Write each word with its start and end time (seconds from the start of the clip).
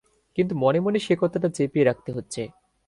কিন্তু 0.37 0.53
মনে 0.55 0.79
মনে 0.79 0.99
সে 0.99 1.13
কথাটা 1.21 1.47
চেপেই 1.49 1.83
রাখতে 1.83 2.09
হচ্ছে। 2.11 2.41